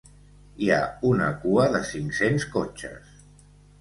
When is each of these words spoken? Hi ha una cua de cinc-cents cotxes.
Hi 0.61 0.69
ha 0.75 0.79
una 1.09 1.27
cua 1.43 1.67
de 1.75 1.81
cinc-cents 1.91 2.47
cotxes. 2.57 3.13